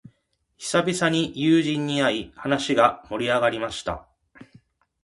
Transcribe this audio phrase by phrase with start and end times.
[0.57, 4.07] 久々に友人に会い、話が盛り上がりました。